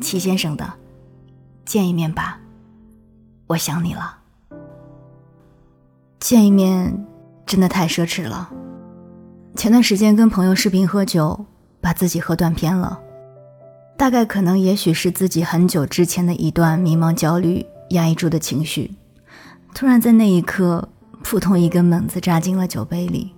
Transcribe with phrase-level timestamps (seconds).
[0.00, 0.72] 齐先生”的，
[1.64, 2.40] 见一面吧，
[3.46, 4.18] 我想你了。
[6.20, 7.06] 见一面
[7.46, 8.50] 真的太奢侈了。
[9.56, 11.46] 前段时间跟朋友视频喝酒，
[11.80, 13.00] 把自己喝断片了，
[13.96, 18.94] 大概可能也许是自己很久之前的一段迷茫、焦虑、压抑住的情绪，
[19.74, 20.88] 突然在那一刻，
[21.22, 23.34] 扑通一根猛子扎进了酒杯里，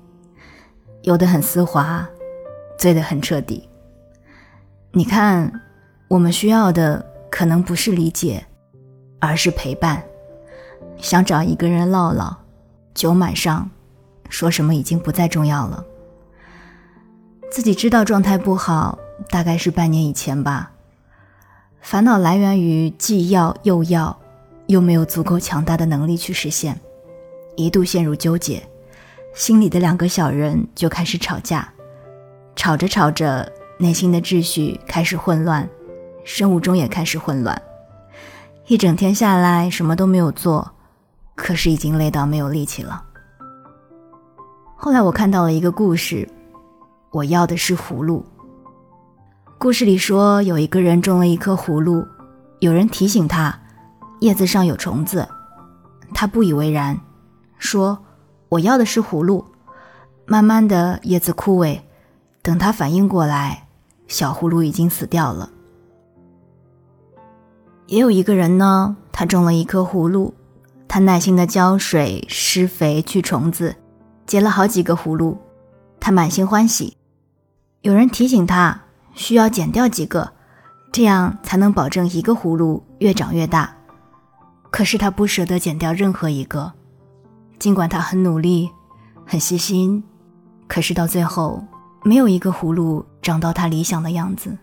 [1.02, 2.08] 有的很丝滑。
[2.78, 3.66] 醉得很彻底。
[4.92, 5.50] 你看，
[6.08, 8.46] 我们需要的可能不是理解，
[9.18, 10.02] 而是陪伴。
[10.98, 12.36] 想找一个人唠唠，
[12.94, 13.68] 酒满上，
[14.28, 15.84] 说什么已经不再重要了。
[17.50, 20.72] 自己知道状态不好，大概是半年以前吧。
[21.80, 24.16] 烦恼来源于既要又要，
[24.66, 26.80] 又没有足够强大的能力去实现，
[27.56, 28.62] 一度陷入纠结，
[29.34, 31.72] 心里的两个小人就开始吵架。
[32.56, 35.68] 吵着吵着，内心的秩序开始混乱，
[36.26, 37.62] 生物钟也开始混乱。
[38.66, 40.72] 一整天下来，什么都没有做，
[41.36, 43.00] 可是已经累到没有力气了。
[44.74, 46.28] 后来我看到了一个故事，
[47.12, 48.26] 我要的是葫芦。
[49.56, 52.04] 故事里说，有一个人种了一颗葫芦，
[52.58, 53.56] 有人提醒他，
[54.18, 55.28] 叶子上有虫子，
[56.12, 56.98] 他不以为然，
[57.56, 57.96] 说
[58.50, 59.46] ：“我要的是葫芦。”
[60.26, 61.78] 慢慢的，叶子枯萎。
[62.42, 63.68] 等他反应过来，
[64.08, 65.50] 小葫芦已经死掉了。
[67.86, 70.34] 也有一个人呢，他种了一颗葫芦，
[70.88, 73.74] 他耐心的浇水、施肥、去虫子，
[74.26, 75.38] 结了好几个葫芦，
[76.00, 76.96] 他满心欢喜。
[77.82, 78.82] 有人提醒他
[79.14, 80.32] 需要剪掉几个，
[80.92, 83.72] 这样才能保证一个葫芦越长越大。
[84.70, 86.72] 可是他不舍得剪掉任何一个，
[87.58, 88.68] 尽管他很努力、
[89.24, 90.02] 很细心，
[90.66, 91.62] 可是到最后。
[92.04, 94.56] 没有一个葫芦长到他理想的样子。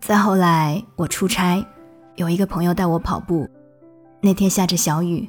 [0.00, 1.64] 再后来，我出差，
[2.16, 3.48] 有一个朋友带我跑步，
[4.20, 5.28] 那天下着小雨，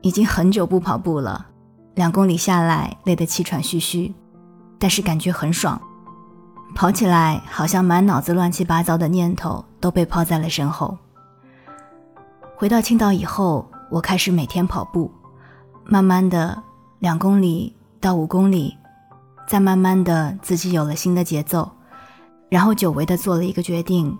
[0.00, 1.46] 已经很久不跑步了，
[1.94, 4.12] 两公里下来累得气喘吁吁，
[4.78, 5.80] 但是感觉很爽，
[6.74, 10.96] 跑起来好像满脑子乱七八糟的念头都被抛在了身后。
[12.56, 15.10] 回到青岛以后，我开始每天跑步，
[15.84, 16.62] 慢慢的
[17.00, 18.76] 两公里到五公里。
[19.48, 21.68] 再慢慢的，自己有了新的节奏，
[22.50, 24.18] 然后久违的做了一个决定，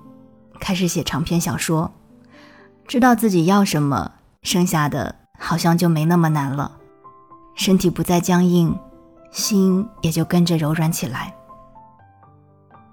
[0.59, 1.93] 开始写长篇小说。
[2.87, 6.79] 知道自己要什么，剩下的好像就没那么难了。
[7.55, 8.75] 身体不再僵硬，
[9.31, 11.35] 心也就跟着柔软起来。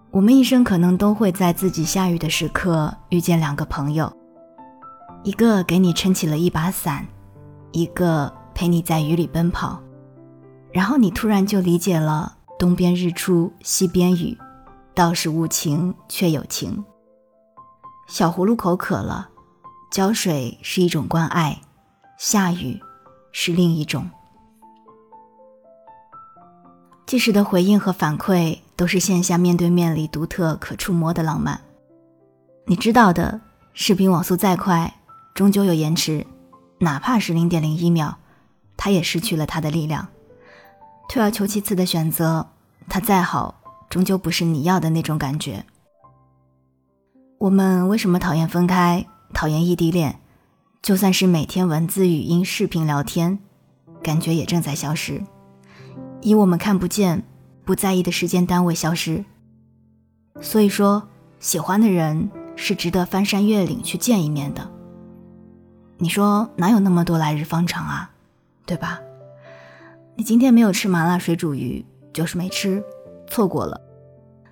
[0.10, 4.12] 我们一生可能都会在自己下雨的时刻遇见两个朋友，
[5.24, 7.06] 一个给你撑起了一把伞，
[7.72, 9.80] 一个陪你在雨里奔跑。
[10.72, 14.38] 然后你突然就理解了“东边日出西边雨，
[14.98, 16.84] 道是无情却有情”。
[18.10, 19.30] 小葫芦口渴了，
[19.92, 21.62] 浇水是一种关爱，
[22.18, 22.82] 下雨
[23.32, 24.10] 是另一种。
[27.06, 31.62] 即时的回应和反馈都是线下面对面里独特可触摸的浪漫。
[32.66, 33.40] 你知道的，
[33.74, 35.00] 视频网速再快，
[35.34, 36.28] 终究有延迟，
[36.80, 38.18] 哪怕是零点零一秒，
[38.76, 40.08] 它也失去了它的力量。
[41.08, 42.48] 退而求其次的选择，
[42.90, 43.56] 它再好，
[43.98, 45.66] 终究不是你要的那种感觉。
[47.40, 49.04] 我们为什么讨厌分开，
[49.34, 50.20] 讨厌异地恋？
[50.84, 53.40] 就算是每天文字、语音、视频聊天，
[54.04, 55.24] 感觉也正在消失，
[56.22, 57.24] 以我们看不见、
[57.66, 59.26] 不在意的时间单位消失。
[60.42, 61.02] 所以说，
[61.40, 64.70] 喜欢的人是值得翻山越岭去见一面的。
[65.98, 68.12] 你说哪有那么多来日方长啊，
[68.64, 69.00] 对吧？
[70.16, 71.84] 你今天没有吃麻辣水煮鱼，
[72.14, 72.84] 就是没吃，
[73.28, 73.82] 错过了。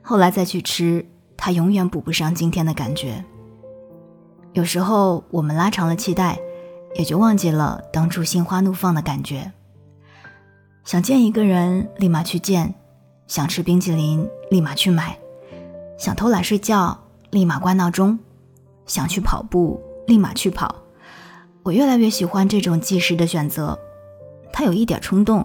[0.08, 1.04] 后来再去吃，
[1.36, 3.26] 它永远补不上今天的感觉。
[4.54, 6.38] 有时候我们拉长了期待，
[6.94, 9.52] 也就忘记了当初心花怒放的感觉。
[10.84, 12.68] 想见一个人，立马去见；
[13.26, 15.16] 想吃冰淇淋，立马去买；
[15.98, 16.96] 想偷懒睡觉，
[17.32, 18.16] 立马关闹钟；
[18.86, 20.76] 想去跑步，立马去跑。
[21.64, 23.80] 我越来越喜欢这种即时的选择，
[24.54, 25.44] 它有一点冲动。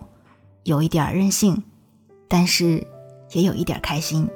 [0.65, 1.65] 有一点任性，
[2.29, 2.87] 但是
[3.33, 4.29] 也有一点开心。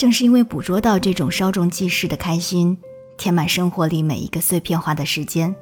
[0.00, 2.74] 正是因为捕捉到这种稍纵即逝的开心，
[3.18, 5.54] 填满生活里每一个碎片化的时间，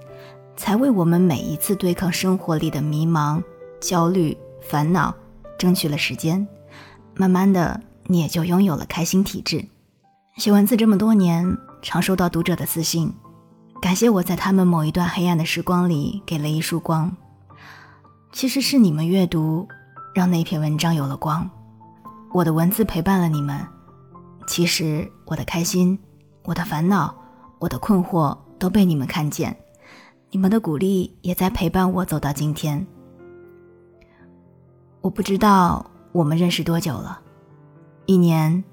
[0.56, 3.42] 才为我们每一次对抗生活里的迷茫、
[3.80, 5.12] 焦虑、烦恼
[5.58, 6.46] 争取了时间。
[7.16, 9.64] 慢慢的，你也就拥有了开心体质。
[10.36, 13.12] 写文字这么多年，常收到读者的私信，
[13.82, 17.12] 感谢我在他们某一段黑暗的时光里给了一束光。
[18.30, 19.66] 其实是你们阅读，
[20.14, 21.50] 让那篇文章有了光。
[22.32, 23.58] 我的文字陪伴了你们。
[24.48, 25.96] 其实我的开心、
[26.44, 27.14] 我的烦恼、
[27.58, 29.54] 我的困惑都被你们看见，
[30.30, 32.84] 你们的鼓励也在陪伴我走到今天。
[35.02, 37.20] 我不知道我们认识多久了，
[38.06, 38.64] 一年、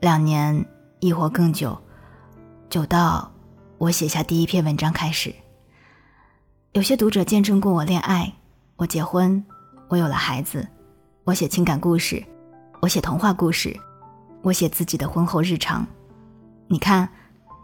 [0.00, 0.66] 两年，
[0.98, 1.80] 亦或更久，
[2.68, 3.30] 久到
[3.78, 5.32] 我写下第一篇文章开始。
[6.72, 8.32] 有些读者见证过我恋爱，
[8.74, 9.42] 我结婚，
[9.86, 10.66] 我有了孩子，
[11.22, 12.20] 我写情感故事，
[12.80, 13.78] 我写童话故事。
[14.42, 15.86] 我写自己的婚后日常，
[16.66, 17.08] 你看，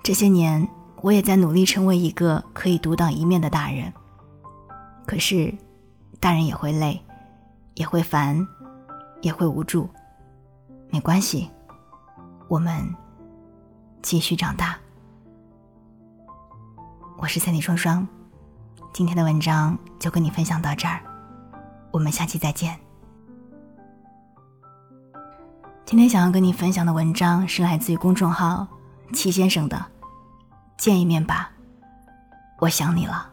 [0.02, 0.66] 这些年
[1.00, 3.92] 我也在努力成为一个可以独当一面的大人。
[5.06, 5.54] 可是，
[6.20, 7.00] 大人也会累，
[7.74, 8.46] 也会烦，
[9.22, 9.88] 也会无助。
[10.90, 11.48] 没关系，
[12.48, 12.94] 我们
[14.02, 14.76] 继续长大。
[17.18, 18.06] 我是三里双双，
[18.92, 21.00] 今天的文章就跟你分享到这儿，
[21.90, 22.85] 我们下期再见。
[25.86, 28.66] 今天想要跟你分享的文章是来自于公众号
[29.14, 29.86] “齐先生”的，
[30.76, 31.48] 见一面吧，
[32.58, 33.30] 我想你了。